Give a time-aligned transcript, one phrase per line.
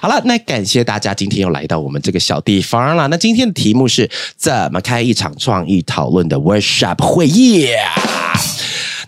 [0.00, 3.08] 好了，那感谢大家今天又来到我们这个小地方了。
[3.08, 7.68] 那今天的题目是怎么开一场创意讨论的 workshop 会议。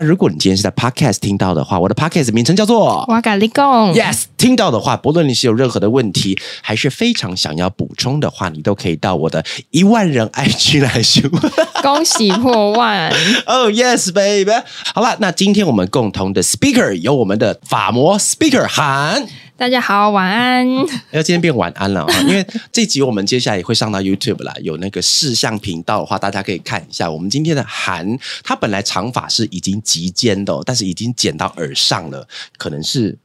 [0.00, 3.92] 如果你今天是在 podcast 听到的话，我的 podcast 名称叫做瓦嘎利贡。
[3.92, 11.52] Yes，听到的话，不论你是有任何的问题，还是非常想要补充的话，你都可以到我的一万人 IG 来询问。
[11.82, 13.12] 恭喜破万！
[13.44, 14.50] Oh yes, baby！
[14.94, 19.26] 好了，那今天我们共同的 speaker 有我们的法魔 speaker 韩。
[19.60, 20.66] 大家好，晚安。
[21.12, 22.42] 要今天变晚安了啊，因为
[22.72, 27.10] 这集我们接下来也会上到 YouTube 啦，有那个视像频道的话，大家可以看一下。
[27.10, 33.18] 我们今天的韩，他本来长发是已经及肩的、哦，但是已经剪到耳上了，可能是。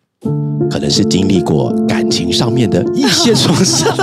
[0.71, 3.95] 可能是经历过感情上面的一些创伤，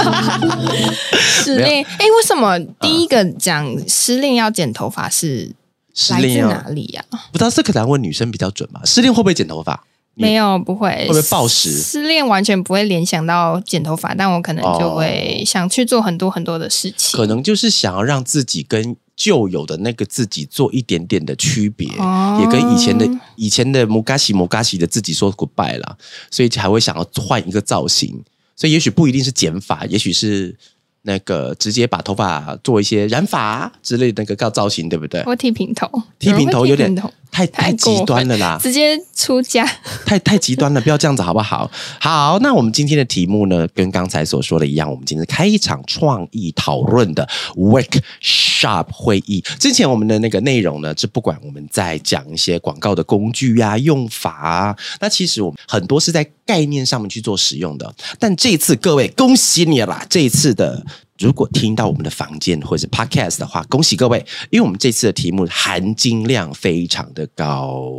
[1.10, 5.50] 失恋，哎，为什么第一个讲失恋要剪头发是
[5.92, 8.80] 失恋啊，哪里呀、不知道这可能问女生比较准吧？
[8.84, 9.82] 失恋会不会剪头发？
[10.14, 11.72] 你没有，不会，会不会暴食？
[11.72, 17.18] 失恋完全不会联想到剪头发，但我可能就会想去做很多很多的事情。
[17.18, 22.38] 可能就是想要让自己跟旧有的那个自己做一点点的区别，哦。
[22.40, 25.96] 也跟以前的以前的摩嘎西摩嘎西的自己说 goodbye 啦，
[26.30, 28.22] 所以才会想要换一个造型。
[28.54, 30.54] 所以也许不一定是剪发，也许是
[31.02, 35.22] 那个直接把头发做一些染发之类的那个造造型，对不对？
[35.26, 36.94] 我剃平头，剃平头有点
[37.32, 39.66] 太太极端了啦，直接出家。
[40.04, 41.68] 太太极端了，不要这样子好不好？
[41.98, 49.42] 好，那我们今天的题目呢，跟刚才所说的一样，我们今天开一场创意讨论的 workshop 会议。
[49.58, 57.90] 之前我们的那个内容呢，是不管我们在讲一些广告的工具呀、用法啊，那其实我们很多是在概念上面去做使用的。
[58.18, 60.04] 但这一次各位，恭喜你啦！
[60.10, 60.84] 这一次的。
[61.18, 64.18] 如果听到我们的房间或者是 podcast 的话，恭喜各位，
[64.50, 67.90] 因为我们这次的题目含金量非常的高，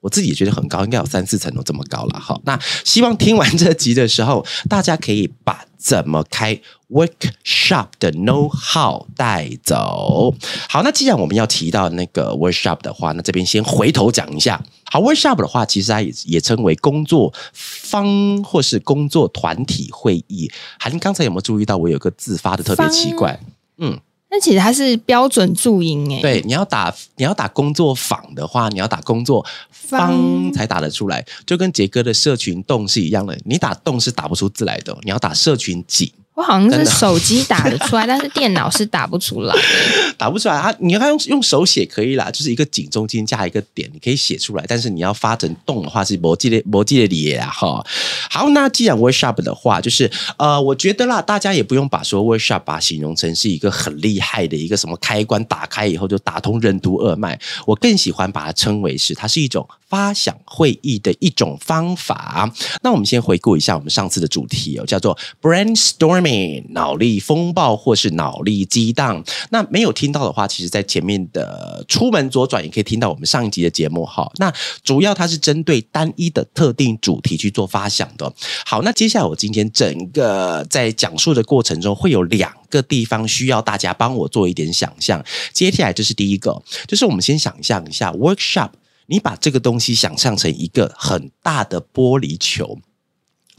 [0.00, 2.18] 我自己也觉得很高，应该有三四层楼这么高了。
[2.18, 10.34] 好，那希望听完这集的时候，大家可以把怎么开 workshop 的 know how 带走。
[10.68, 14.62] 好，那既然我们要提到那个 workshop 的话，那这边先回头讲一下。
[14.90, 20.50] 好，workshop 的话，其实它也也称为工作坊或是工作团体会议。
[20.78, 23.38] 韩刚才有没有注意到我有个字发的特别奇怪？
[23.78, 23.98] 嗯，
[24.30, 36.12] 那其实它是标准注音哎，对，你要打你要打工作坊的话，你要打工作坊坊才打得出来，就跟杰哥的社群洞是一样的，你打洞是打不出字来的，你要打社群井。
[36.40, 39.54] 我好像是手机打得出来， 但是电脑是打不出来。
[40.16, 44.64] 打不出来，它你要用用手写可以啦，就是一个井中间加一个点，你可以写出来。
[44.66, 47.84] 但是你要发成动的话是逻辑的逻辑的理啊哈。
[48.30, 62.50] 好，那既然 workshop 的话，就是呃，我觉得啦，大家也不用把说 workshop 把它形容成是一个很厉害的一个什么开关打开以后就打通任督二脉，我更喜欢把它称为是它是一种发想会议的一种方法。
[62.82, 66.29] 那我们先回顾一下我们上次的主题哦，叫做 brainstorming
[66.70, 69.22] 脑力风暴或是脑力激荡。
[69.50, 74.30] 那没有听到的话，其实在前面的出门左转也可以听到我们上一集的节目哈。
[74.36, 74.52] 那
[74.82, 78.32] 主要它是针对单一的特定主题去做发想的。
[78.64, 85.24] 好，那接下来我今天整个在讲述的过程中会有两个地方需要大家帮我做一点想象。
[85.52, 88.70] 接下来这是第一个，就是我们先想象一下 workshop。
[89.06, 92.78] 你把这个东西想象成一个很大的玻璃球，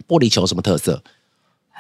[0.08, 1.04] 玻璃球什么特色？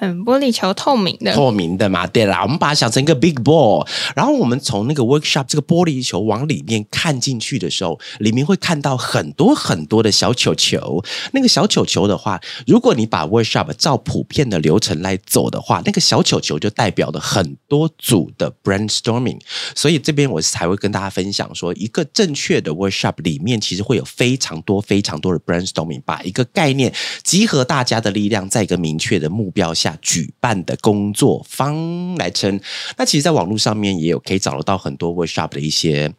[0.01, 11.03] 很玻璃球透明的，透明的嘛，对啦，我们把它想成一个 big ball，然后我们从那个 workshop 这个玻璃球往里面看进去的时候，里面会看到很多很多的小球球。
[11.33, 19.39] 那个小球球的话，如果你把 workshop 照普遍的流程来走的话，那个小球球就代表了很多组的 brainstorming。
[19.75, 26.91] 所以这边我才会跟大家分享说，一个正确的 workshop 里面其实会有非常多非常多的 brainstorming，把一个概念
[27.23, 32.59] 集合大家的力量，在一个明确的目标下举办的工作坊来称。
[32.97, 36.11] 那其实，在网络上面也有可以找得到很多 workshop 的一些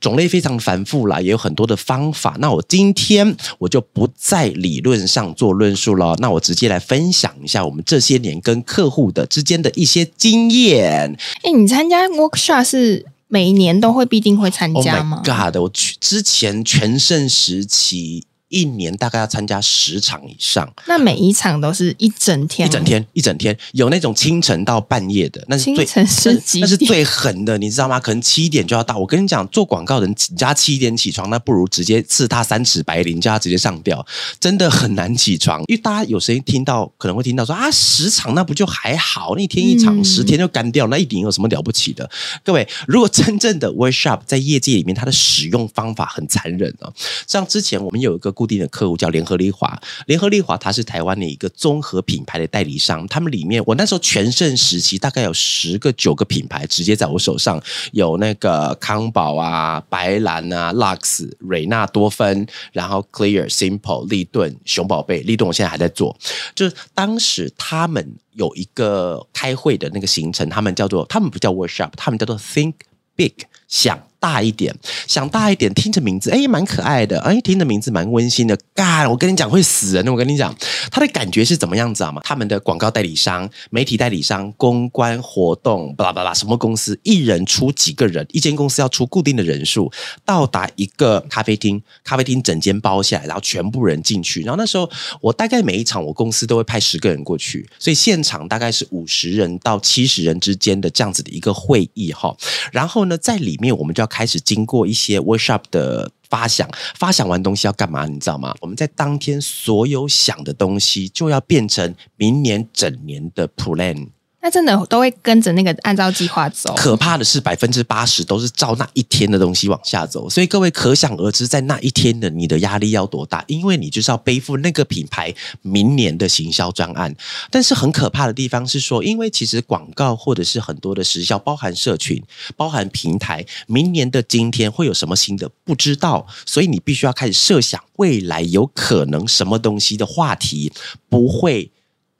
[0.00, 2.36] 种类非常繁复啦，也有很多的方法。
[2.38, 11.16] 那我今天我就不在理论上做论述了，那我直接来分享一下我们这些年跟客户的之间的一些经验。
[11.42, 15.56] 哎，你参加 workshop 是每一年都会必定会参 Oh 加 my 吗？god！
[15.56, 27.98] 我去之前全盛时期一年大概要参加十场以上，那每一场都是一整天，一整天，一整天，有那种清晨到半夜的，那是最清晨是那是最狠的，你知道吗？
[27.98, 28.96] 可能七点就要到。
[28.96, 34.04] 我跟你讲，做广告的人家七点起床，那不如直接刺他三尺白绫，叫他直接上吊，
[34.38, 35.60] 真的很难起床。
[35.66, 39.34] 因为大家有时候听到可能会听到说啊，十场那不就还好？
[39.34, 42.08] 那一天一场，嗯十天就干掉，那一顶有什么了不起的？
[42.44, 46.92] 各位，如果真正的 workshop 在业界里面，它的使用方法很残忍啊。
[47.26, 57.58] 像之前我们有一个固定的客户叫联合利华，联合利华它是台湾的一个综合品牌的代理商，他们里面我那时候全盛时期大概有十个九个品牌直接在我手上，
[57.92, 66.14] 有那个康宝啊、白兰啊、Lux、瑞纳多芬，然后 Clear、Simple、立顿、熊宝贝，立顿我现在还在做，
[66.54, 72.74] 就是当时他们有一个开会的那个行程，他们叫做他们不叫 workshop，他们叫做 think
[73.16, 73.32] big，
[73.66, 74.74] 想大一点，
[75.06, 78.56] 想大一点，听着名字哎蛮可爱的，哎听着名字蛮温馨的。
[78.74, 80.54] 干，我跟你讲会死人的，我跟你讲，
[80.90, 82.20] 他的感觉是怎么样子啊嘛？
[82.24, 89.90] 他们的广告代理商、媒体代理商、公关活动，巴拉巴拉，什么公司一人出几个人，一间公司要出固定的人数，
[90.24, 94.42] 到达一个咖啡厅，咖啡厅整间包下来，然后全部人进去。
[94.42, 94.90] 然后那时候
[95.20, 102.36] 我大概每一场我公司都会派十个人过去，所以现场大概是五十人到七十人之间的这样子的一个会议哈。
[102.72, 106.10] 然后呢，在里面我们就要开始经过一些 workshop 的。
[106.28, 106.68] 发想，
[106.98, 108.04] 发想完东西要干嘛？
[108.04, 108.52] 你知道吗？
[108.60, 114.08] 我们在当天所有想的东西，就要变成明年整年的 plan。
[114.46, 116.72] 那真的都会跟着那个按照计划走。
[116.76, 127.12] 可怕的是，百分之八十都是照那一天的东西往下走，所以各位可想而知，在那一天的你的压力要多大，因为你就是要背负那个品牌明年的行销专案。
[127.50, 132.22] 但是很可怕的地方是说，因为其实广告或者是很多的时效，包含社群、
[132.56, 140.72] 包含平台，明年的今天会有什么新的不知道，所以你必须要开始设想未来有可能什么东西的话题
[141.08, 141.72] 不会。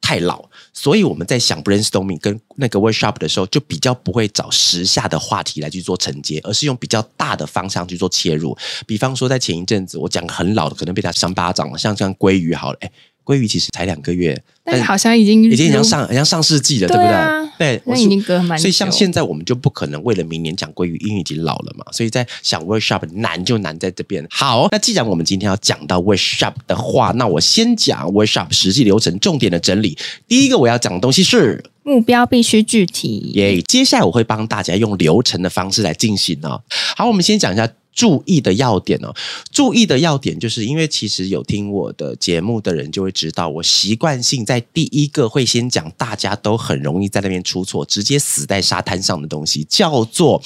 [0.02, 0.44] 太老，
[0.78, 8.54] 所以我们在想 brainstorming 跟那个 workshop 的时候，就比较不会找时下的话题来去做承接，而是用比较大的方向去做切入。
[8.86, 12.92] 比方说，在前一阵子我讲很老的，可能被他扇巴掌了，像像鲑鱼好了，哎，
[13.26, 17.82] 鲑鱼其实才两个月，但是好像已经已经很像上上世纪了，对不对啊对？
[17.84, 18.62] 我那已经隔蛮久。
[18.62, 21.84] 所以像现在我们就不可能为了明年讲鲑鱼，因为已经老了嘛。
[21.90, 24.24] 所以在想 workshop 难就难在这边。
[24.30, 29.98] 好，那既然我们今天要讲到 workshop 的话，那我先讲 workshop 实际流程重点的整理。
[30.28, 31.64] 第一个我要讲的东西是。
[31.82, 33.30] 目标必须具体。
[33.34, 36.60] 耶接下来我会帮大家用流程的方式来进行哦。
[36.96, 39.12] 好，我们先讲一下注意的要点哦。
[39.50, 50.40] 注意的要点就是因为其实有听我的节目的人就会知道，我习惯性在第一个会先讲大家都很容易在那边出错，直接死在沙滩上的东西，叫做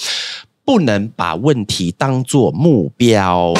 [0.64, 3.52] 不能把问题当做目标。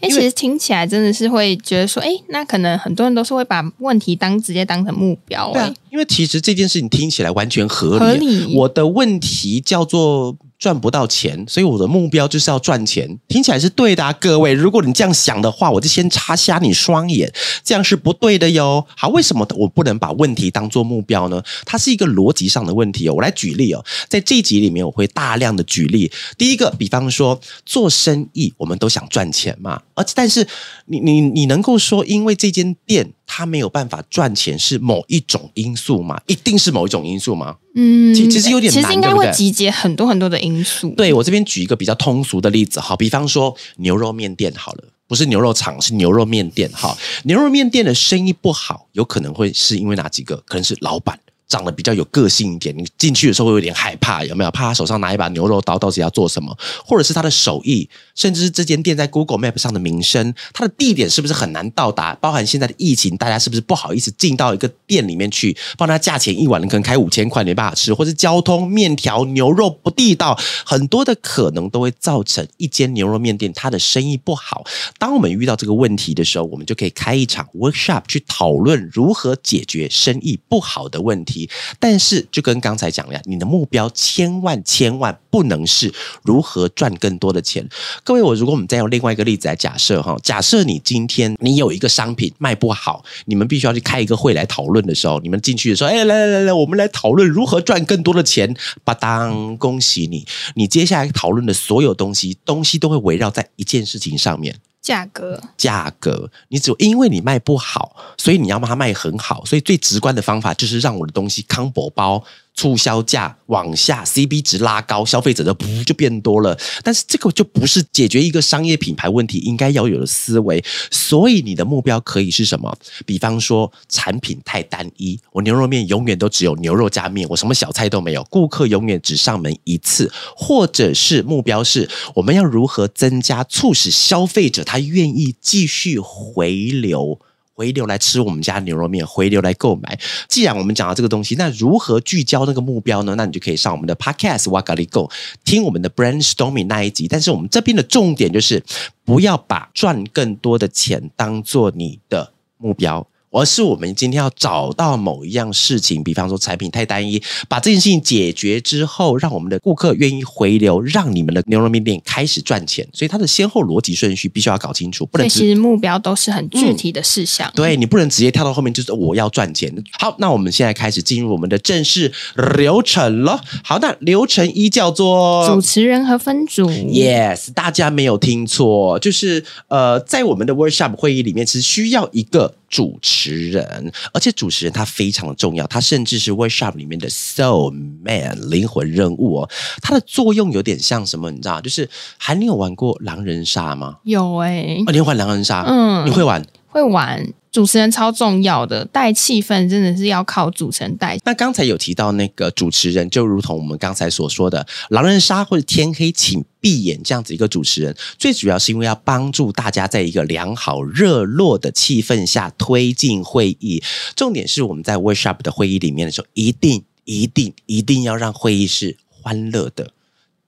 [0.00, 8.00] 哎、其实听起来真的是会觉得说，哎，那可能很多人都是会把问题当直接当成目标、哎、对啊，因为其实这件事情听起来完全合理。
[8.00, 14.52] 合理我的问题叫做赚不到钱，所以我的目标就是要赚钱，听起来是对的啊，各位。
[14.52, 17.28] 如果你这样想的话，我就先插瞎你双眼，
[17.64, 18.86] 这样是不对的哟。
[18.96, 21.42] 好，为什么我不能把问题当做目标呢？
[21.64, 23.14] 它是一个逻辑上的问题哦。
[23.14, 26.08] 我来举例哦，在这一集里面我会大量的举例。
[26.38, 30.46] 第一个，比方说做生意，我们都想赚钱嘛，而但是
[30.86, 36.20] 你你你能够说，因为这间店它没有办法赚钱是某一种因素吗？
[36.26, 37.56] 一定是某一种因素吗？
[37.74, 40.90] 嗯，其其实有点难其实应该会集结很多很多的因素。
[40.90, 44.84] 对我这边举一个比较通俗的例子，好，比方说牛肉面店好了。
[45.08, 46.70] 不是牛肉厂，是牛肉面店。
[46.72, 50.36] 哈，牛肉面店的生意不好，有可能会是因为哪几个？
[50.46, 51.18] 可能是老板
[51.52, 54.50] 长得比较有个性一点，你进去的时候会有点害怕，有没有？
[54.50, 56.56] 怕他手上拿一把牛肉刀，到底要做什么？
[56.82, 62.14] 或者是他的手艺，甚至是这间店在 Google Map 上的名声，它的地点是不是很难到达？
[62.14, 65.54] 包含现在的疫情，大家是不是不好意思进到一个店里面去？
[65.76, 74.64] 帮他价钱一碗可能开五千块没办法吃，或是交通面条牛肉不地道，很多的可能都会造成一间牛肉面店它的生意不好。
[74.98, 81.41] 当我们遇到这个问题的时候，我们就可以开一场 workshop 去讨论如何解决生意不好的问题。
[81.78, 87.68] 但是就跟刚才讲的，你的目标千万千万不能是如何赚更多的钱。
[88.04, 98.54] 各位，我如果我们再用另外一个例子来假设哈，假设你今天你有一个商品卖不好，你们必须要去开一个会来讨论的时候，你们进去的时候，哎，来来来来，我们来讨论如何赚更多的钱。
[98.84, 104.56] 吧当，恭喜你，你接下来讨论的所有东西，东西都会围绕在一件事情上面。
[104.82, 105.40] 价格。
[105.56, 112.22] 价格，你只有因为你卖不好，所以你要把它卖很好，所以最直观的方法就是让我的东西康博包
[112.54, 116.58] 促销价往下，CB 值拉高，消费者的不就变多了。
[116.82, 120.62] 但是这个就不是解决一个商业品牌问题应该要有的思维。
[120.90, 122.76] 所以你的目标可以是什么？
[123.06, 130.12] 比方说产品太单一，我牛肉面永远都只有牛肉加面，我什么小菜都没有，顾客永远只上门一次。
[130.36, 137.18] 或者是目标是我们要如何增加，促使消费者他愿意继续回流。
[137.62, 139.96] 回流来吃我们家牛肉面，回流来购买。
[140.28, 143.14] 既然我们讲到这个东西，那如何聚焦那个目标呢？
[143.16, 145.08] 那你就可以上我们的 Podcast w a g a l i Go
[145.44, 147.06] 听我们的 Brainstorming 那一集。
[147.06, 148.60] 但是我们这边的重点就是，
[149.04, 153.06] 不要把赚更多的钱当做你的目标。
[153.32, 162.86] 而是我们今天要找到某一样事情，比方说产品太单一，把这件事情解决之后，让我们的顾客愿意回流，让你们的牛肉面店开始赚钱。
[162.92, 165.28] 所以它的先后逻辑顺序必须要搞清楚，不能。
[165.28, 169.72] 其实目标都是很具体的事项，对你不能直接跳到后面就是我要赚钱。
[169.98, 172.12] 好，那我们现在开始进入我们的正式
[172.56, 173.42] 流程了。
[173.64, 176.70] 好，那流程一叫做主持人和分组。
[176.70, 182.54] Yes，大家没有听错，就是呃，在我们的 workshop 会议里面是需要一个。
[182.72, 187.70] 主持人，而且主持人他非常的重要，他甚至是 workshop 里面的 soul
[188.02, 189.50] man 灵魂任务哦。
[189.82, 191.30] 它的作用有点像什么？
[191.30, 191.60] 你知道？
[191.60, 191.86] 就是
[192.16, 193.98] 还你有玩过狼人杀吗？
[194.04, 195.64] 有哎，你会玩狼人杀？
[195.68, 196.42] 嗯，你会玩？
[196.72, 197.32] 会玩。
[197.52, 201.18] 主持人超重要的，带气氛真的是要靠主持人带。
[201.22, 213.82] 那刚才有提到那个主持人，就如同我们刚才所说的狼人杀或者天黑请闭眼这样子一个主持人，最主要是因为要帮助大家在一个良好热络的气氛下推进会议。
[214.16, 219.90] 重点是我们在 workshop 的会议里面的时候，一定一定一定要让会议是欢乐的。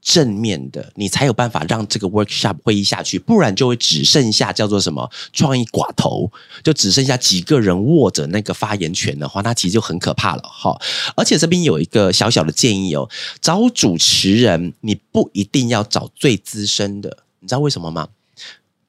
[0.04, 6.30] 正面的，你才有办法让这个 workshop 会议下去，不然就会只剩下叫做什么创意寡头，
[6.62, 10.78] 就只剩下几个人握着那个发言权的话，那其实就很可怕了哈。
[11.16, 13.08] 而且这边有一个小小的建议哦，
[13.40, 18.08] 找主持人你不一定要找最资深的，你知道为什么吗？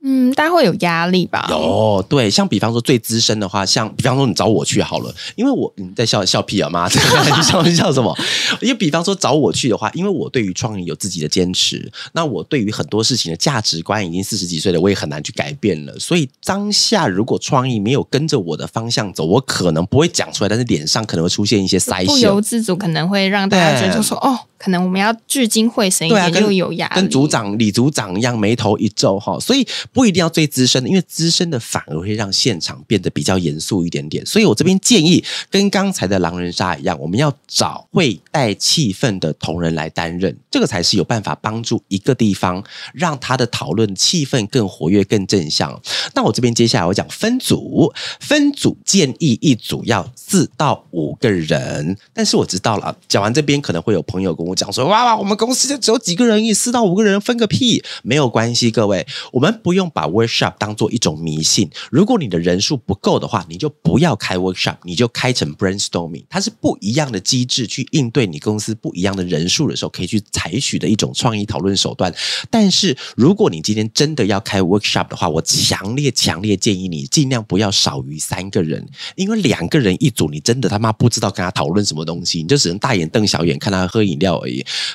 [0.08, 1.48] 嗯，大家会有压力吧？
[1.50, 6.88] 有，对，像比方说最资深的话，像比方说你找我去好了，因为我你在笑笑屁啊妈，
[7.36, 8.16] 你笑你笑什么？
[8.62, 15.98] 因为比方说找我去的话，因为我对于创意有自己的坚持，那我对于很多事情的价值观已经四十几岁了，我也很难去改变了。
[15.98, 24.42] 所以当下如果创意没有跟着我的方向走，我可能不会讲出来，但是脸上可能会出现一些腮笑，不由自主可能会让大家觉得说哦。
[24.65, 34.25] 可能我们要聚精会神一点，就有压力，跟组长李组长一样眉头一皱哈，所以不一定要最资深的，因为资深的反而会让现场变得比较严肃一点点。
[34.25, 45.79] 所以我这边建议跟刚才的狼人杀一样，我们要找会带气氛的同仁来担任，这个才是有办法帮助一个地方让他的讨论气氛更活跃、更正向。
[46.15, 54.55] 那我这边接下来我讲分组，分组建议一组要四到五个人，但是我知道了，讲完这边可能会有朋友跟我。
[54.56, 61.70] 讲说哇哇，我们公司就只有几个人，一四到五个人分个屁，没有关系，各位，我们不用把 workshop 当做一种迷信。
[61.92, 72.14] 如果你的人数不够的话，你就不要开 workshop，你就开成 brainstorming，它是不一样的机制去应对你公司不一样的人数的时候，可以去采取的一种创意讨论手段。
[72.50, 84.35] 但是如果你今天真的要开 workshop 的话，我强烈强烈建议你尽量不要少于三个人，因为两个人一组，你真的他妈不知道跟他讨论什么东西，你就只能大眼瞪小眼看他喝饮料。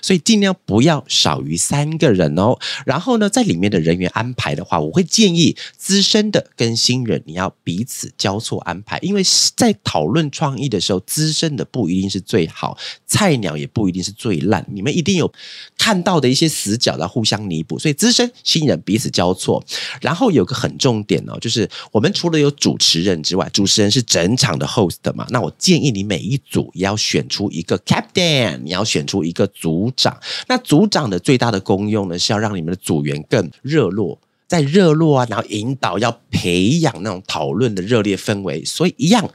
[0.03, 2.59] 所以尽量不要少于三个人哦。
[2.85, 9.23] 然后呢，在里面的人员安排的话，我会建议资深的跟新人你要彼此交错安排，因为
[9.57, 14.67] 在讨论创意的时候，资深的不一定是最好，菜鸟也不一定是最烂。
[14.73, 15.33] 你们一定有
[15.79, 17.79] 看到的一些死角，要互相弥补。
[17.79, 19.65] 所以资深新人彼此交错。
[20.01, 25.27] 然后有个很重点哦，就是我们除了有主持人之外，主持人是整场的 host 嘛。
[25.31, 29.33] 那我建议你每一组也要选出一个 captain，你要选出一一。
[29.41, 38.63] 个组长，那组长的最大的功用呢，是要让你们的组员更热络，在热络啊，然后引导，要培养那种讨论的热烈氛围。
[38.63, 39.27] 所以，一样，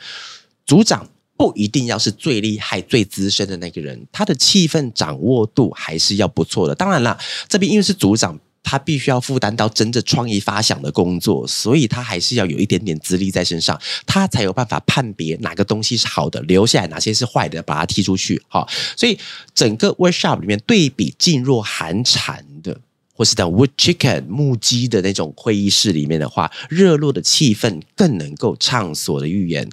[0.63, 6.75] 组长不一定要是最厉害、最资深的那个人，他的气氛掌握度还是要不错的。
[6.75, 8.39] 当然了，这边因为是组长。
[8.67, 18.41] 他必须要负担到真正创意发想的工作，所以他还是要有一点点资历在身上，他才有办法判别哪个东西是好的，留下来哪些是坏的，把它踢出去。
[18.47, 18.67] 好，
[18.97, 19.17] 所以
[19.53, 22.81] 整个 workshop 里面对比噤若寒蝉的，
[23.13, 29.69] 或是等 wood chicken 木鸡的那种会议室里面的话，热络的气氛更能够畅所的预言，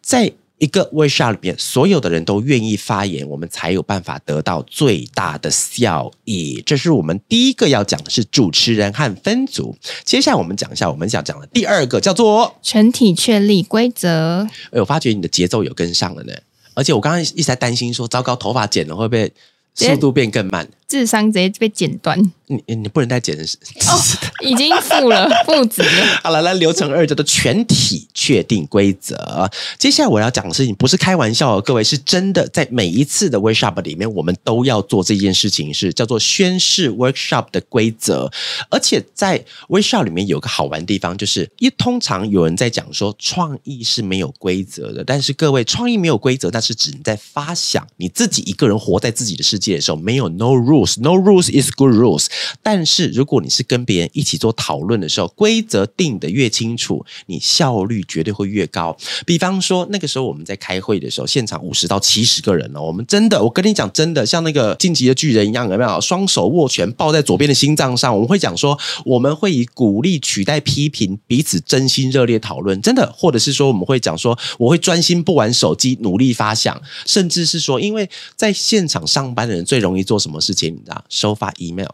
[0.00, 0.32] 在。
[0.58, 6.62] 一个 workshop 里面，所有的人都愿意发言，我们才有办法得到最大的效益。
[6.64, 9.76] 这是我们第一个要讲的是主持人和分组。
[10.04, 14.46] 接下来我们讲一下我们想讲的第二个，叫做全体确立规则。
[14.70, 16.32] 哎，我发觉你的节奏有跟上了呢。
[16.74, 19.32] 而且我刚刚一直在担心说，糟糕，头发剪了会不会
[19.74, 20.66] 速度变更慢？
[20.88, 22.16] 智商直接被剪断，
[22.46, 23.42] 你你不能再剪哦，
[24.40, 26.20] 已经负了 负值了。
[26.22, 29.50] 好了，来流程二叫做全体确定规则。
[29.78, 38.30] 接下来我要讲的事情不是开玩笑哦，各位是真的，在每一次的 workshop 里面，我们都要做这件事情，是叫做宣誓 workshop 的规则。
[38.70, 50.75] 而且在 workshop 里面有个好玩的地方，就是一通常有人在讲说创意是没有规则的，但是各位创意没有规则，那是指你在发想你自己一个人活在自己的世界的时候，没有 no rule。
[50.76, 52.26] Rules no rules is good rules，
[52.62, 58.96] 但是如果你是跟别人一起做讨论的时候，规则定的越清楚，你效率绝对会越高。
[59.24, 66.00] 比方说那个时候我们在开会的时候，现场五十到七十个人哦，我们真的，我跟你讲，真的像那个晋级的巨人一样，有没有？
[66.00, 80.65] 双手握拳抱在左边的心脏上，我们会讲说，我们会以鼓励取代批评，彼此真心热烈讨论，真的，或者是说我们会讲说，我会专心不玩手机，努力发想，甚至是说，因为在现场上班的人最容易做什么事情？
[80.70, 81.88] 你知道收发 email，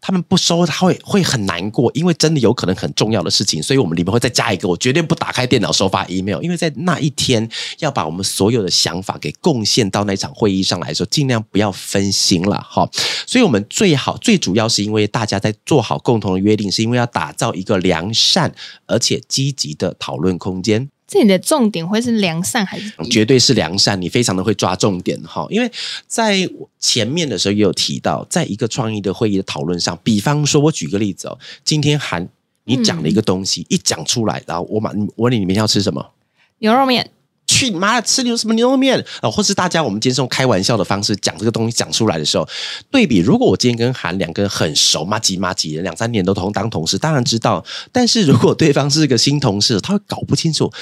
[0.00, 7.48] 他们不收，他会会很难过，因为真的有可能很重要的事情，所以我们里面会再加一个，我绝对不打开电脑收发 email，因为在那一天
[7.78, 12.88] 要把我们所有的想法给贡献到那场会议上来说，尽量不要分心了哈。
[13.26, 18.52] 所以我们最好最主要是因为大家在做好共同的约定，是因为要打造一个良善
[18.86, 20.88] 而且积极的讨论空间。
[21.12, 22.90] 这你的重点会是良善还是？
[23.10, 25.46] 绝对是良善，你非常的会抓重点哈。
[25.50, 25.70] 因为
[26.06, 32.26] 在前面的时候也有提到，在一个创意的会议的讨论上，比方说，我举个例子哦，今天韩
[32.64, 36.12] 你讲了一个东西，一讲出来，然后我马我问你，你明天要吃什么？
[36.60, 37.10] 牛肉面。
[37.46, 39.30] 去你妈的吃牛什么牛肉面啊？
[39.30, 42.48] 或是大家我们今天用开玩笑的方式讲这个东西讲出来的时候，
[42.90, 47.64] 对比如果我今天跟韩两个人很熟，妈几妈几人两三年都同当同事，当然知道。
[47.90, 50.72] 但是如果对方是个新同事，他会搞不清楚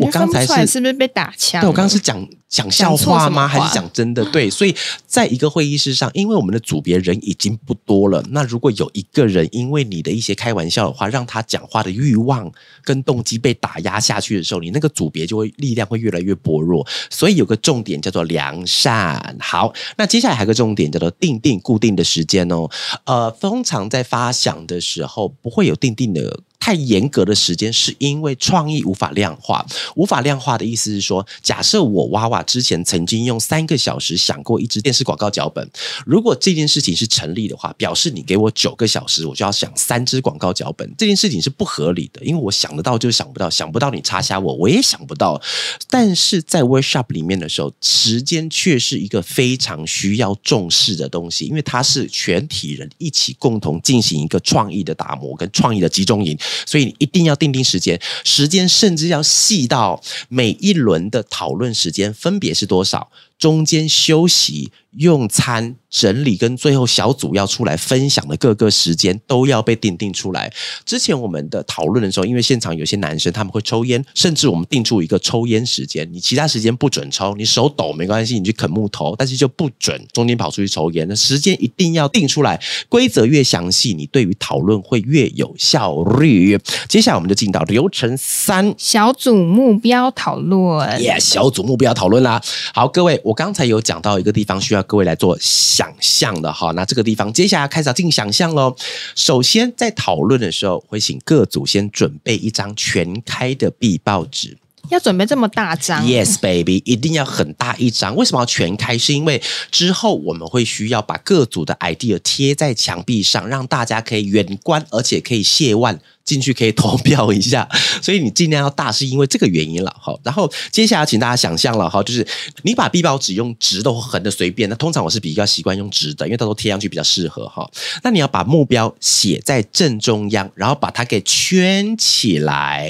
[0.00, 1.60] 我刚才是是不是被打枪？
[1.60, 3.48] 对我刚刚是讲讲笑话吗？
[3.48, 4.24] 还是讲真的？
[4.26, 4.72] 对，所以
[5.04, 12.48] 在一个会议室上，因为我们的组别人已经不多了，那如果有一个人因为你的一些开玩笑的话，让他讲话的欲望
[12.84, 16.12] 跟动机被打压下去的时候，你那个组别就会力量会越。
[16.12, 19.34] 越来越薄弱，所以有个重点叫做良善。
[19.40, 22.68] 好，那接下来还有个重点叫做定定固定的时间哦。
[23.04, 26.38] 呃，通常在发想的时候不会有定定的。
[26.62, 29.66] 太严格的时间，是因为创意无法量化。
[29.96, 35.68] 无法量化的意思是说，假设我娃娃之前曾经用三个小时想过一支电视广告脚本，
[36.06, 40.88] 如果这件事情是成立的话，表示你给我九个小时，我就要想三支广告脚本。
[40.96, 45.42] 这件事情是不合理的，因为我想得到就想不到，想不到你插瞎我，我也想不到。
[45.90, 56.38] 但是在 workshop 里面的时候，时间却是一个非常需要重视的东西，因为它是全体人一起共同进行一个创意的打磨跟创意的集中营。
[56.66, 63.10] 所以你一定要定定时间，时间甚至要细到每一轮的讨论时间分别是多少。
[63.42, 70.52] 中间休息、用餐、整理，跟最后小组要出来分享的各个时间都要被定定出来。
[70.86, 81.04] 之前我们的讨论的时候，因为现场有些男生他们会抽烟，甚至我们定出一个抽烟时间，你其他时间不准抽，你手抖没关系，你去啃木头，但是就不准中间跑出去抽烟。
[81.08, 86.56] 那时间一定要定出来，规则越详细，你对于讨论会越有效率。
[86.88, 91.02] 接下来我们就进到流程三：小组目标讨论。
[91.02, 92.40] 耶，小组目标讨论啦。
[92.72, 93.31] 好，各位我。
[93.32, 98.76] 我刚才有讲到一个地方需要各位来做想象的哈，那这个地方接下来开始要进行想象喽。
[99.16, 104.58] 首先在讨论的时候，会请各组先准备一张全开的 B 报纸，
[104.90, 108.14] 要准备这么大张？Yes, baby，一定要很大一张。
[108.14, 108.98] 为什么要全开？
[108.98, 109.40] 是因为
[109.70, 115.98] 之后我们会需要把各组的 idea 贴在墙壁上，让大家可以远观，而且可以谢万。
[116.24, 117.68] 进去可以投票一下，
[118.00, 120.16] 所以你尽量要大，是因为这个原因了哈。
[120.22, 122.26] 然后接下来请大家想象了哈，就是
[122.62, 127.68] 你把 B 报纸用直的或横的随便，那通常我是比较习惯用直的，因为到时候贴上去比较适合哈。
[128.04, 132.88] 那你要把目标写在正中央，然后把它给圈起来。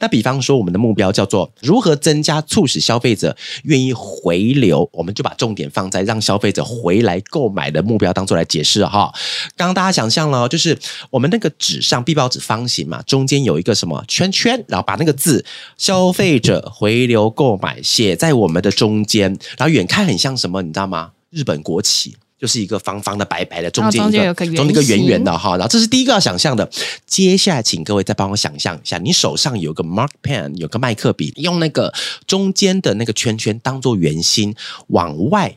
[0.00, 9.10] 那比方说我们的目标叫做如何增加促使消费者愿意回流，我们就把重点放在让消费者回来购买的目标当做来解释哈。
[9.56, 10.78] 刚刚大家想象了，就是
[11.10, 12.65] 我们那个纸上 B 报纸方。
[12.66, 15.44] 形嘛，中间有一个什么圈圈，然后把那个字
[15.78, 21.12] “消费者回流购买”写在我们的中间，然后远看很像什么，你知道吗？
[21.30, 25.50] 日本国旗就是一个方方的、白白的，中间一个中间一个圆圆的哈。
[25.56, 26.68] 然后这是第一个要想象的。
[27.06, 31.92] 接下来，请各位再帮我想象一下，你手上有个 mark pen，有个麦克笔，用那个
[32.26, 34.54] 中间的那个圈圈当做圆心
[34.88, 35.56] 往外。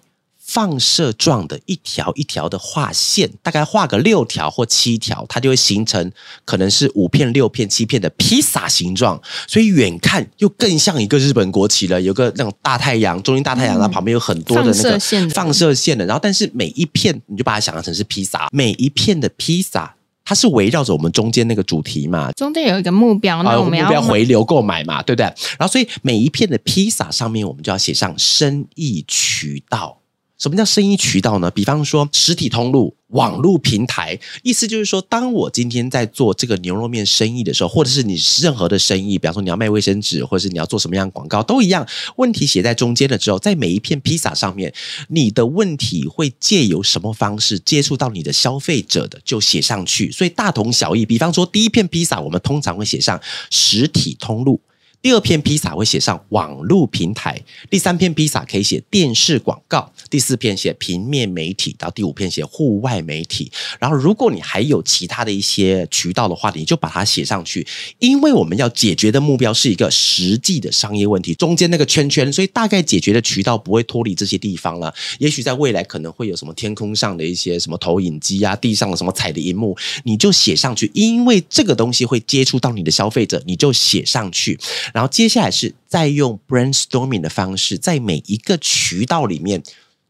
[0.52, 6.12] 放射状的一条一条的画线，大概画个六条或七条，它就会形成
[6.44, 9.22] 可能是五片、六片、七片的披萨形状。
[9.48, 16.04] 所以远看又更像一个日本国旗了，有个那种大太阳，中间大太阳，它旁边有很多的那个放射线的放射线的。
[16.08, 19.94] 然后，但是每一片你就把它想象成是披萨，每一片的披萨。
[20.26, 25.26] 它是围绕着我们中间那个主题嘛，中间有一个目标，那啊，我们要目标回流购买嘛，对不对？
[25.58, 29.99] 然后，所以每一片的披萨上面，我们就要写上生意渠道。
[30.40, 31.52] 什么叫生意渠道呢？
[31.52, 41.86] 比方说实体通路、网络平台，意思就是说，当我今天在做这个牛肉面生意的时候，或者是你任何的生意，比方说你要卖卫生纸，或者是你要做什么样的广告，都一样。
[42.16, 44.74] 问题写在中间了之后，在每一片披萨上面，
[45.10, 50.10] 你的问题会借由什么方式接触到你的消费者的，就写上去。
[50.10, 51.06] 所以大同小异。
[51.06, 54.62] 比方说，第一片披萨，我们通常会写上实体通路。
[55.02, 63.50] 第二片披萨会写上网络平台，第三片披萨可以写电视广告，第四片写平面媒体，到第五片写户外媒体。
[63.80, 67.66] 然后，如果你还有其他的一些渠道的话，你就把它写上去，
[68.00, 74.94] 因为我们要解决的目标是一个实际的商业问题，中间那个圈圈，所以大概解决的渠道不会脱离这些地方了。
[75.20, 84.60] 也许在未来可能会有什么天空上的一些什么投影机啊，地上的什么彩的荧幕，你就写上去，因为这个东西会接触到你的消费者，你就写上去。
[84.94, 89.62] 然后接下来是再用 brainstorming 的方式，在每一个渠道里面，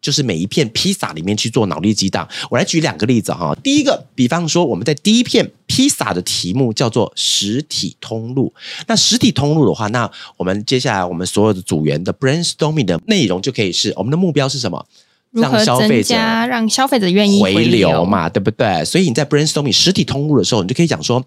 [0.01, 2.27] 就是每一片披萨里面去做脑力激荡。
[2.49, 3.55] 我来举两个例子哈。
[3.63, 8.53] 第一个，比方说我们在第一片披萨的题目叫做实体通路。
[8.87, 14.85] 那实体通路的话，那我们接下来我们所有的组员的 brainstorming 的内容就可以是我们的目标是什么？
[15.31, 18.03] 让消费者加让消费者愿意回流流？
[18.03, 18.83] 嘛，对不对？
[18.83, 21.23] 所以你在 brainstorming 实体通路的时候，你就可以讲说，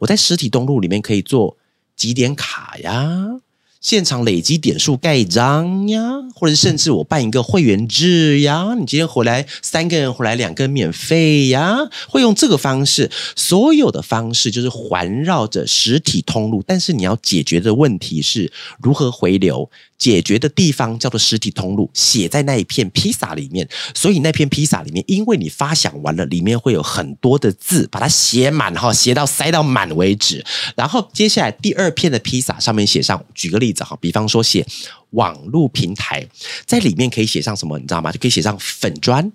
[0.00, 1.56] 我在实体通路里面可以做
[1.96, 3.40] 几点卡呀。
[3.84, 6.00] 现场累积点数盖章呀，
[6.34, 23.68] 或者甚至我办一个会员制呀，你今天回来三个人回来两个人免费呀，会用这个方式，所有的方式就是环绕着实体通路，但是你要解决的问题是如何回流，解决的地方叫做实体通路，写在那一片披萨里面。
[23.94, 30.42] 所以那片披萨里面，因为你发想完了，里面会有很多的字，把它写满哈，写到塞到满为止。
[30.74, 34.66] 然后接下来第二片的披萨上面写上，举个例哈，比方说写
[35.10, 36.28] 网络平台，
[36.66, 38.12] 在里面可以写上什么，你知道吗？
[38.12, 39.32] 就可以写上粉砖、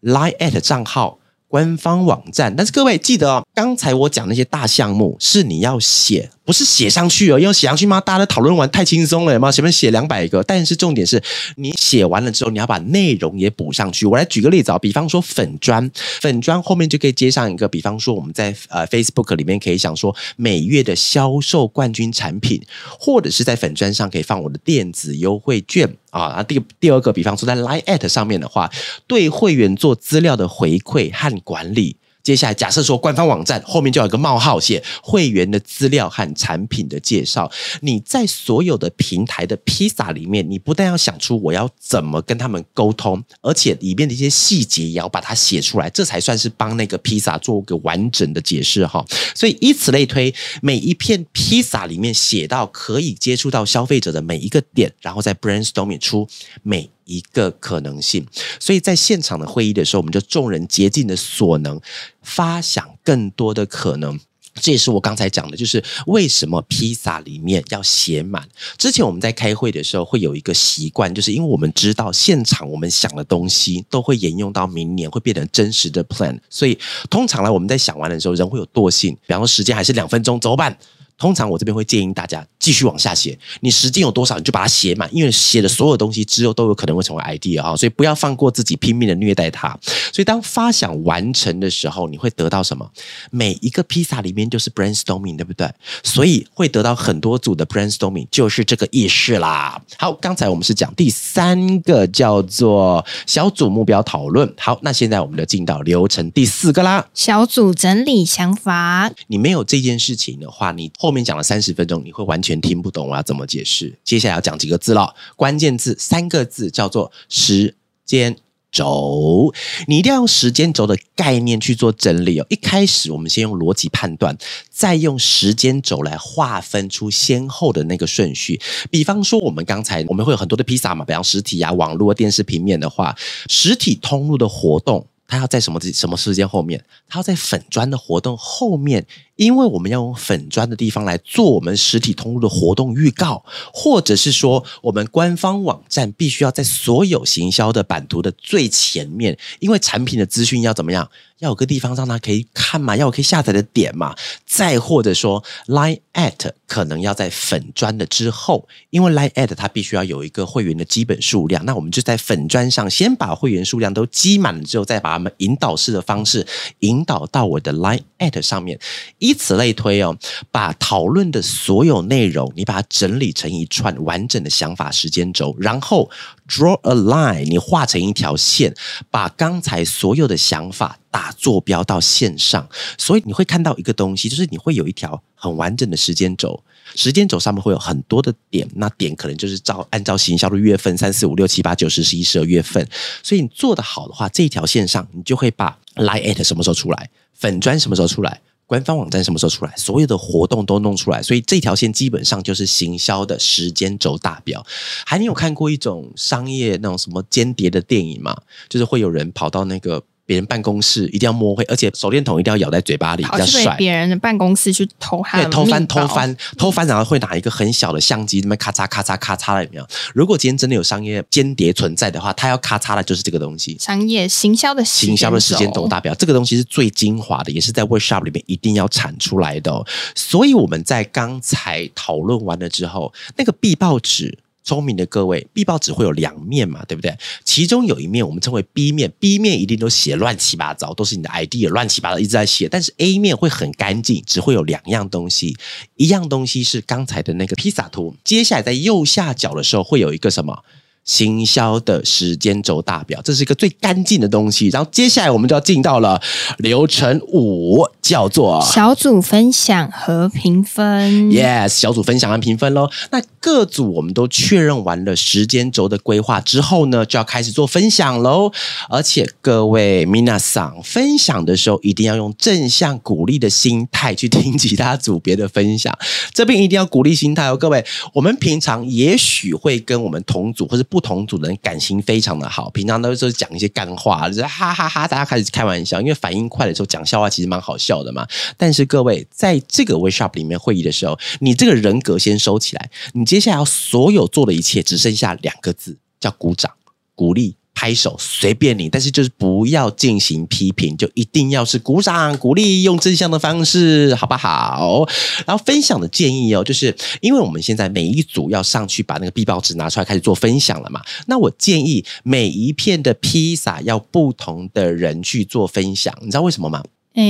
[0.00, 1.18] Line at 账号。
[1.48, 9.52] 官方网站，但是各位记得哦，刚才我讲那些大项目是你要写，不是写上去哦，因为写上去嘛，大家都讨论完太轻松了，有没有？
[9.52, 11.20] 前面写两百个，但是重点是
[11.56, 14.06] 你写完了之后，你要把内容也补上去。
[14.06, 22.62] 我来举个例子啊、比方说粉砖，粉砖后面就可以接上一个，比方说我们在呃 Facebook 里面可以想说每月的销售冠军产品，
[22.98, 26.28] 或者是在粉砖上可以放我的电子优惠券啊。
[26.28, 28.70] 然后第第二个，比方说在 Line at 上面的话，
[29.08, 31.96] 对会员做资料的回馈和管理。
[32.26, 37.48] 接下来，假设说官方网站后面就有一个冒号写会员的资料和产品的介绍。
[37.82, 49.06] 你在所有的平台的披萨里面，你不但要想出我要怎么跟他们沟通，而且里面的一些细节也要把它写出来，这才算是帮那个披萨做个完整的解释哈。
[49.32, 56.26] 所以以此类推，每一片披萨里面写到可以接触到消费者的每一个点，然后再 brainstorming 出
[56.64, 58.26] 每一个可能性。
[58.60, 61.80] 所以在现场的会议的时候，我们就众人竭尽的所能，
[62.20, 64.20] 发想更多的可能。
[64.58, 68.48] 这也是我刚才讲的，就是为什么披萨里面要写满。
[68.78, 76.38] 之前我们在开会的时候会有一个习惯，就是因为我们知道现场我们想的东西都会沿用到明年，会变成真实的 plan。
[76.48, 76.78] 所以
[77.10, 80.74] 通常呢，我们在想完的时候，人会有惰性，比方说时间还是两分钟，怎么办？
[81.18, 89.78] 通常我这边会建议大家继续往下写，你时间有多少你就把它写满，因为写的所有东西之后都有可能会成为 idea 啊，所以不要放过自己，拼命的虐待它。
[90.12, 92.90] 所以当发想完成的时候，你会得到什么？
[93.30, 95.70] 每一个披萨里面就是 brainstorming，对不对？
[96.02, 99.80] 所以会得到很多组的 brainstorming，就是这个意识啦。
[99.98, 104.52] 好，刚才我们是讲第三个叫做小组目标讨论。
[104.58, 107.06] 好，那现在我们就进到流程第四个啦。
[107.14, 113.96] 小组整理想法，你没有这件事情的话，你后面讲了三十分钟，你会完全听不懂我要怎么解释。
[114.04, 118.36] 接下来要讲几个字了，关键字三个字叫做时间。
[118.72, 119.54] 轴，
[119.86, 122.46] 你一定要用时间轴的概念去做整理哦。
[122.50, 124.36] 一开始我们先用逻辑判断，
[124.68, 128.60] 再用时间轴来划分出先后的那个顺序。
[128.90, 133.16] 比方说，我们刚才我们会有很多的披萨嘛，比方实体啊、网络、电视平面的话，
[133.48, 135.06] 实体通路的活动。
[135.28, 136.84] 它要在什么什么时间后面？
[137.08, 151.08] 它要在粉砖的活动后面因为我们要用粉砖的地方来做我们实体通路的活动预告，或者是说我们官方网站必须要在所有行销的版图的最前面，因为产品的资讯要怎么样？
[151.40, 154.16] 要有个地方让他可以看嘛，要有可以下载的点嘛。
[154.46, 166.46] 再或者说，Line at 可能要在粉砖的之后，因为 Line at 它必须要有一个会员的基本数量，那我们就在粉砖上先把会员数量都积满了之后，再把他们引导式的方式
[166.78, 168.80] 引导到我的 Line at 上面，
[169.26, 170.16] 以此类推哦，
[170.50, 176.10] 把讨论的所有内容，你把它整理成一串完整的想法时间轴，然后
[176.48, 178.74] draw a line，你画成一条线，
[179.10, 180.98] 把刚才所有的想法。
[181.08, 186.62] 打坐标到线上，所以你会看到一个东西，就是你会有一条很完整的时间轴，
[186.94, 192.86] 时间轴上面会有很多的点，那点可能就是照按照行销的月份，三四五六七八九十十一十二月份，
[193.22, 204.66] 所以你做的好的话，这一条线上你就会把 line at 什么时候出来，粉砖什么时候出来，官方网站什么时候出来，所有的活动都弄出来，所以这条线基本上就是行销的时间轴大表。
[205.06, 208.36] 还你有看过一种商业那种什么间谍的电影吗？
[208.68, 210.02] 就是会有人跑到那个。
[210.26, 213.74] 别人办公室一定要摸黑，而且手电筒一定要咬在嘴巴里，比较帅。
[213.78, 219.86] 别人的办公室去偷他偷翻、偷翻、偷翻，然后会拿一个很小的相机，那么咔嚓、咔嚓、咔嚓的，有没有？
[220.12, 223.76] 如果今天真的有商业间谍存在的话，他要咔嚓的就是这个东西。
[223.78, 229.84] 商业行销的行销的时间轴大表，这个东西是最精华的，也是在 workshop 里面一定要产出来的。
[230.14, 234.38] 所以我们在刚才讨论完了之后，那个 B 报纸。
[234.66, 237.16] 聪明的各位，B 报只会有两面嘛，对不对？
[237.44, 242.68] 其中有一面我们称为 B 面，B 面一定都写乱七八糟，都是你的 idea 乱七八糟一直在写。
[242.68, 245.56] 但是 A 面会很干净，只会有两样东西，
[245.94, 250.64] 一样东西是刚才的那个披萨图，接下来在右下角的时候会有一个什么？
[251.06, 254.68] 行销的时间轴大表，这是一个最干净的东西。
[254.68, 256.20] 然后接下来我们就要进到了
[256.58, 261.28] 流程五，叫做小组分享和评分。
[261.30, 262.90] Yes，小组分享和评分喽。
[263.10, 268.50] 那各组我们都确认完了时间轴的规划之后呢，就要开始做分享喽。
[268.88, 275.96] 而且各位 Mina 桑分享的时候，一定要用正向鼓励的心态去听其他组别的分享。
[276.34, 277.84] 这边一定要鼓励心态哦，各位。
[278.14, 288.26] 我们平常也许会跟我们同组或者不不同组的人感情非常的好，平常都是讲一些干话，就是哈哈哈，大家开始开玩笑，因为反应快的时候讲笑话其实蛮好笑的嘛。
[288.56, 296.72] 但是各位在这个 workshop 里面会议的时候，你这个人格先收起来，你接下来要所有做的一切只剩下两个字，叫鼓掌
[297.14, 297.56] 鼓励。
[297.78, 305.06] 拍手随便你，但是就是不要进行批评，就一定要是鼓掌鼓励，用正向的方式，好不好？
[305.46, 316.82] 然后分享的建议哦，就是因为我们现在每一组要上去把那个 B 报纸拿出来开始做分享了嘛，那我建议每一片的披萨要不同的人去做分享，你知道为什么吗？
[317.12, 317.22] 诶，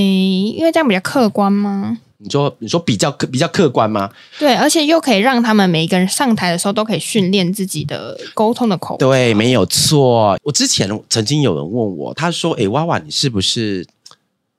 [0.56, 1.98] 因为这样比较客观吗？
[2.18, 4.10] 你说你说比较客比较客观吗？
[4.38, 8.96] 对，而且又可以让他们每一个人上台的时候都可以训练自己的沟通的口。
[8.96, 10.38] 对，没有错。
[10.42, 13.86] 我之前曾经有人问我，他说：“哎，娃娃，你是不是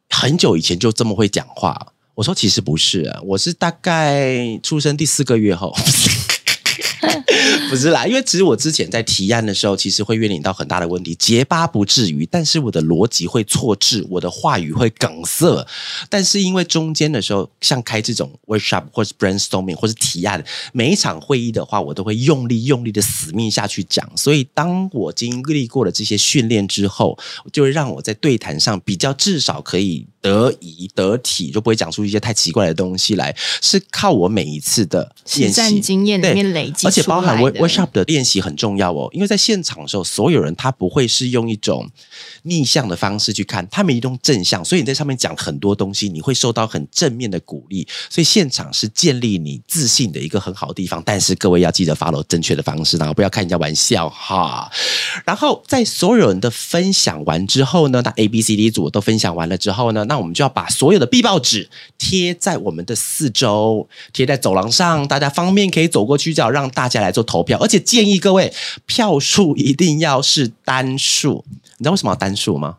[0.10, 5.76] 很久以前就这么会讲话？”我说：“其实不是啊，我是大概出生第四个月后。”
[7.70, 15.66] 不是啦，因为其实我之前在提案的时候，其实会面临到很大的问题，结巴不至于，但是我的逻辑会错置，我的话语会梗塞。
[16.10, 24.10] 但是因为中间的时候，像开这种 workshop 或是 brainstorming 或是提案，每一场会议的话，我都会用力用力的死命下去讲。
[24.16, 27.18] 所以当我经历过了这些训练之后，
[27.52, 30.08] 就会让我在对谈上比较至少可以。
[30.22, 33.36] 得宜得体，就不会讲出一些太奇怪的东西来。
[33.62, 39.10] 是靠我每一次的练习经验里面累积，而且包含 workshop 的练习很重要哦。
[39.12, 41.90] 因为在现场的时候，所有人他不会是用一种
[42.44, 47.88] 逆向的方式去看，他们一种正向，所以你在上面讲很多东西，你会受到很正面的鼓励。
[48.10, 51.02] 所以现场是建立你自信的一个很好的地方。
[51.06, 54.70] 但是各位要记得 follow 正确的方式，然后不要开人家玩笑哈。
[55.26, 67.58] 然后在所有人的分享完之后呢，那 A、B、C、D 组都分享完了之后呢，那我们就要把所有的 B 报纸贴在我们的四周，贴在走廊上，大家方便可以走过去，就要让大家来做投票。
[67.60, 68.54] 而且建议各位，
[68.86, 71.46] 票数一定要是单数。
[71.78, 72.78] 你知道为什么要单数吗？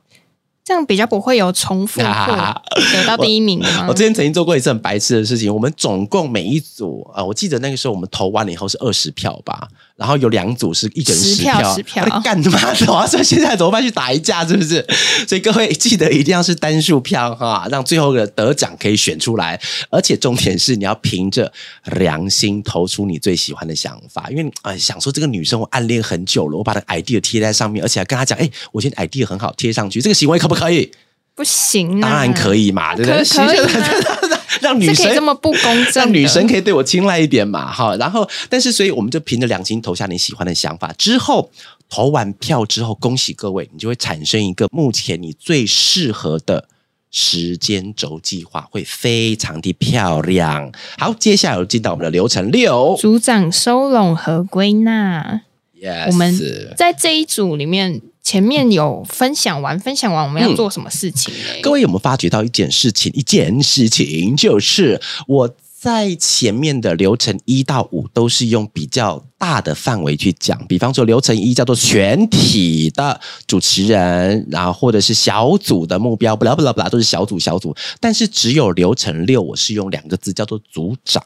[0.64, 3.86] 这样比较不会有重复得到第一名的。
[3.88, 9.68] 我之前曾经做过一次很白痴的事情，我们总共每一组啊，我记得那个时候我们投完了以后是二十票吧。
[9.98, 12.92] 然后有两组是一个人十票，十票干他妈的！
[12.92, 13.82] 我说现在怎么办？
[13.82, 14.86] 去打一架是不是？
[15.26, 19.60] 所以各位记得一定要是单数票哈，让最后的得奖可以选出来。
[19.90, 21.52] 而且重点是你要凭着
[21.96, 30.88] 良心投出你最喜欢的想法，因为啊，想说这个女生我暗恋很久了，我把她 idea 贴在上面，而且还跟她讲，哎，我觉得 idea 很好，贴上去，这个行为可不可以？
[31.34, 33.24] 不行，当然可以嘛，对不对？
[33.24, 33.58] 可以。
[34.60, 37.94] 让女神可以这么不公正，让女神可以对我青睐一点嘛，哈。
[37.96, 41.50] 然后，但是所以我们就凭着良心投下你喜欢的想法，之后
[41.88, 46.68] 投完票之后，恭喜各位，你就会产生一个目前你最适合的。
[47.10, 50.70] 时间轴计划会非常的漂亮。
[50.98, 55.40] 好，接下来进到我们的流程六，组长收拢和归纳。
[55.80, 56.38] Yes 我们
[56.76, 61.62] 在这一组里面，前面有分享完，分享完我们要做什么事情呢？
[61.62, 63.10] 各位有没有发觉到一件事情？
[63.14, 65.48] 一件事情就是我
[65.80, 77.72] 在前面的流程一到五都是用比较大的范围去讲，比方说流程一叫做全体的主持人，然后或者是小组的目标，不啦不啦不啦，都是小组小组。
[78.00, 81.22] 但是只有流程六，我是用两个字叫做组长。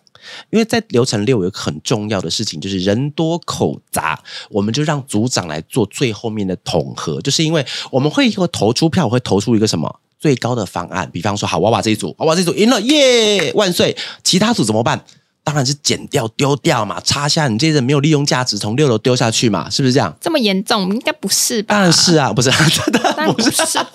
[0.51, 7.23] 因为在流程六有个很重要的事情，就是人多口杂，我们就让组长来做最后面的统合。
[7.23, 13.97] 就是因为我们会有投出票，会投出一个什么最高的方案，比方说好娃娃这一组，娃娃这一组赢了，耶，万岁！
[14.23, 15.05] 其他组怎么办？
[15.45, 20.17] 当然是剪掉、丢掉嘛，插下你这些人没有利用价值，从六楼丢下去嘛，是不是这样？
[20.21, 21.75] 这么严重，应该不是吧？
[21.75, 22.51] 当然是啊，不是，
[22.93, 23.51] 当然不是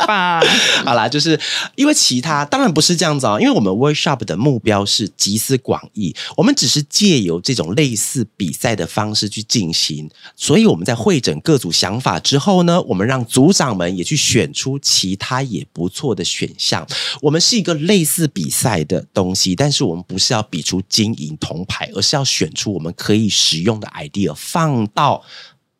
[0.05, 0.41] 吧？
[0.83, 1.39] 好啦，就是
[1.75, 16.85] 因为其他当然不是这样子啊，因为我们 workshop 的目标是集思广益，我们只是借由这种类似比赛的方式去进行，所以我们在会诊各组想法之后呢，我们让组长们也去选出其他也不错的选项。
[17.21, 25.23] 我们是一个类似比赛的东西，但是我们不是要比出金银铜牌，而是要选出我们可以使用的 idea 放到。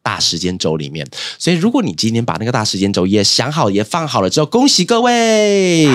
[0.04, 1.06] 大时间轴里面，
[1.38, 5.86] 所以如果你今天把那个大时间轴也想好、也放好了之后，恭喜各位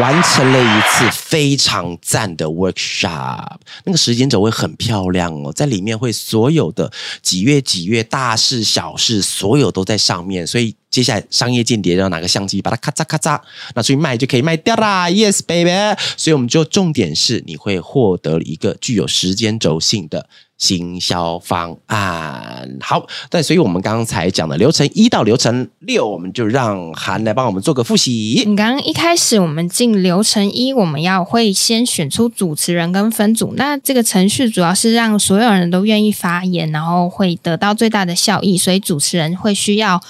[0.00, 3.56] 完成了一次非常赞的 workshop。
[3.84, 6.90] 那个时间轴会很漂亮哦，在里面会所有的
[7.22, 10.74] 几月几月大事小事，所有都在上面，所以。
[10.94, 13.36] 接下来商业间谍要拿个相机把它咔嚓咔嚓
[13.74, 15.72] 拿出去卖就可以卖掉啦，Yes baby。
[16.16, 22.78] 所以我们就重点是你会获得一个具有时间轴性的行销方案。
[22.80, 28.44] 好，对，所以我们刚才讲的流程一到流程六，我们就让韩来帮我们做个复习。
[28.46, 33.54] 你刚刚一开始我们进流程一，我们要会先选出主持人跟分组。
[33.56, 38.56] 那这个程序主要是让所有人都愿意发言，然后会得到最大的效益。
[38.56, 40.00] 所以主持人会需要。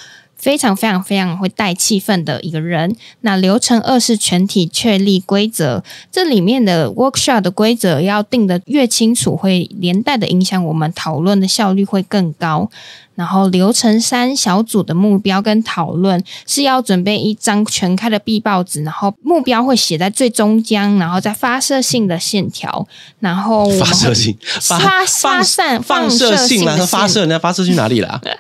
[0.45, 2.95] 非常非常非常会带气氛的一个人。
[3.23, 12.71] 那流程二是全体确立规则，这里面的 workshop 的规则要定的越清楚，会连带的影响我们讨论的效率会更高。
[13.15, 22.87] 然后流程三小组的目标跟讨论是要准备一张全开的 B 报纸，然后目标会写在最中间，然后再发射性的线条，
[23.21, 28.21] 然后发射性发发散放射性了，发射人家发射去哪里了？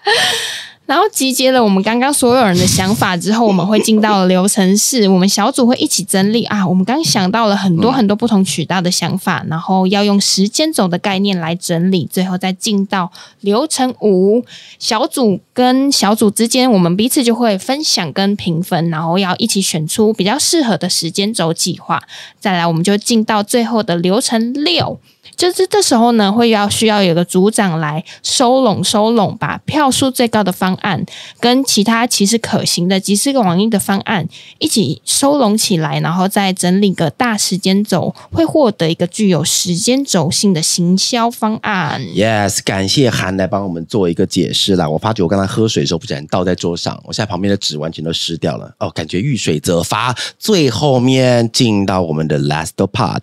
[0.86, 6.66] 然后集结了我们刚刚所有人的想法之后，我们会进到流程室，我们小组会一起整理啊。
[6.66, 14.44] 我们刚想到了很多很多不同渠道的想法，然后要用时间轴的概念来整理，最后再进到流程五。
[14.78, 22.02] 小组跟小组之间，我们彼此就会分享跟评分，然后要一起选出比较适合的时间轴计划。
[22.38, 25.00] 再来，我们就进到最后的流程六。
[25.36, 31.04] 就是这时候呢，会要需要有个组长来收拢收拢，把票数最高的方案
[31.40, 34.26] 跟其他其实可行的几十个网页的方案
[34.58, 42.00] 一起收拢起来，然后再整理个大时间轴，会获得一个具有时间轴性的行销方案。
[42.14, 44.88] Yes，感谢韩来帮我们做一个解释啦。
[44.88, 48.72] 我发觉我刚才喝水的时候不小心倒在桌上，我现在旁边的纸完全都湿掉了。
[48.78, 50.14] 哦，感觉遇水则发。
[50.38, 53.22] 最后面进到我们的 last part。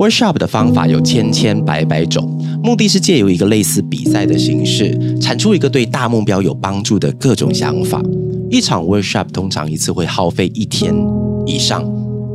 [0.00, 2.26] Workshop 的方法有千千百百种，
[2.64, 8.00] 目的是借由一个类似比赛的形式，产出一个对大目标有帮助的各种想法。
[8.50, 10.94] 一场 workshop 通常一次会耗费一天
[11.44, 11.84] 以上，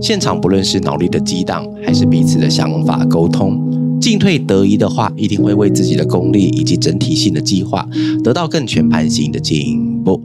[0.01, 3.59] 现场不论是脑力的激荡，还是彼此的想法沟通，
[3.99, 7.87] 进退得宜的话，一定会为自己的功力以及整体性的计划
[8.23, 10.21] 得到更全盘性的进步。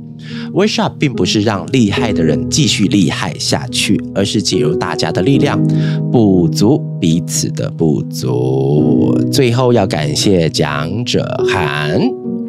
[0.53, 5.59] Workshop 并不是让厉害的人继续厉害下去，而是借由大家的力量
[6.13, 9.17] 补足彼此的不足。
[9.33, 11.99] 最后要感谢讲者韩，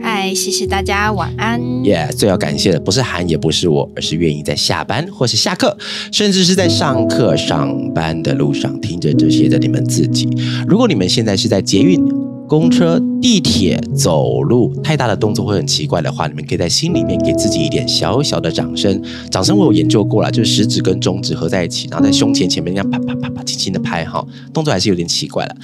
[0.04, 1.62] 嗨，谢谢大家，晚安。
[1.84, 5.78] 耶、最要感谢的不是韩，也不是我，而是愿意在下班或是下课，
[6.12, 10.28] 甚至是在上课、上班的路上听着这些的你们自己。
[10.68, 12.04] 如果你们现在是在捷运、
[12.52, 19.02] 公车、地铁、走路，太大的动作会很奇怪的话，你们可以在心里面给自己一点小小的掌声。
[19.30, 24.22] 掌声我有研究过了，就是食指跟中指合在一起，然后在胸前前面这样啪啪啪啪轻轻的拍哈，
[24.54, 25.56] 动作还是有点奇怪了。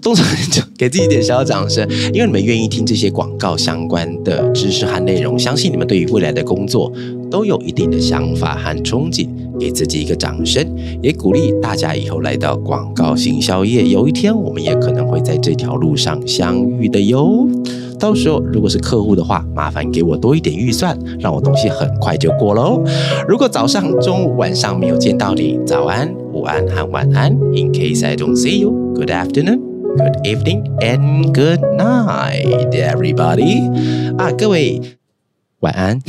[0.00, 4.48] 动作就给自己一点小小掌声，因为你们愿意听这些广告相关的。
[4.52, 6.44] 知识和内容，相信你们对于未来的。
[6.44, 6.92] 工作
[7.30, 9.28] 都有一定的想法和憧憬，
[9.58, 10.66] 给自己一个掌声，
[11.02, 17.48] 也鼓励大家以后来到广告行销业，有一天我们也可能会在这条路上相遇的哟。
[17.98, 22.82] 到时候如果是客户的话，麻烦给我多一点预算，让我东西很快就过喽。
[23.28, 27.30] 如果早上、中午、晚上没有见到你，早安、午安和晚安。
[27.54, 29.60] In case I don't see you, good afternoon,
[29.98, 33.70] good evening, and good night, everybody.
[34.16, 34.80] 啊，各位
[35.60, 36.00] 晚安。